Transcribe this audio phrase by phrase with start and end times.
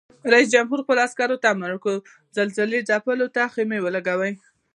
[0.33, 1.95] رئیس جمهور خپلو عسکرو ته امر وکړ؛
[2.37, 4.33] زلزله ځپلو ته خېمې ولګوئ!